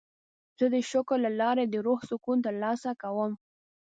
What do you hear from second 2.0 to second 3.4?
سکون ترلاسه کوم.